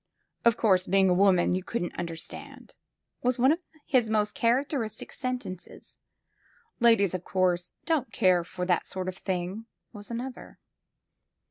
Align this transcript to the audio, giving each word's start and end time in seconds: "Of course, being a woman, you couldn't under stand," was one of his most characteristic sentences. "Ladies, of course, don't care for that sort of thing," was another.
"Of 0.45 0.57
course, 0.57 0.87
being 0.87 1.09
a 1.09 1.13
woman, 1.13 1.53
you 1.53 1.63
couldn't 1.63 1.93
under 1.95 2.15
stand," 2.15 2.75
was 3.21 3.37
one 3.37 3.51
of 3.51 3.59
his 3.85 4.09
most 4.09 4.33
characteristic 4.33 5.11
sentences. 5.11 5.99
"Ladies, 6.79 7.13
of 7.13 7.23
course, 7.23 7.75
don't 7.85 8.11
care 8.11 8.43
for 8.43 8.65
that 8.65 8.87
sort 8.87 9.07
of 9.07 9.15
thing," 9.19 9.67
was 9.93 10.09
another. 10.09 10.57